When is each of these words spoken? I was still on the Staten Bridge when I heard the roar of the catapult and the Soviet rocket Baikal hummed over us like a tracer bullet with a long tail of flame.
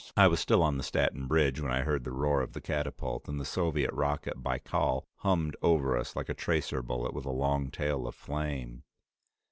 I 0.17 0.25
was 0.25 0.39
still 0.39 0.63
on 0.63 0.77
the 0.77 0.83
Staten 0.83 1.27
Bridge 1.27 1.61
when 1.61 1.71
I 1.71 1.81
heard 1.83 2.05
the 2.05 2.11
roar 2.11 2.41
of 2.41 2.53
the 2.53 2.59
catapult 2.59 3.29
and 3.29 3.39
the 3.39 3.45
Soviet 3.45 3.93
rocket 3.93 4.41
Baikal 4.41 5.05
hummed 5.17 5.55
over 5.61 5.95
us 5.95 6.15
like 6.15 6.27
a 6.27 6.33
tracer 6.33 6.81
bullet 6.81 7.13
with 7.13 7.25
a 7.25 7.29
long 7.31 7.69
tail 7.69 8.07
of 8.07 8.15
flame. 8.15 8.81